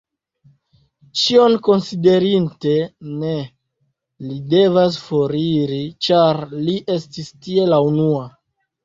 [1.23, 2.71] Ĉion konsiderinte,
[3.25, 3.33] ne
[4.29, 8.25] li devas foriri, ĉar li estis tie la unua.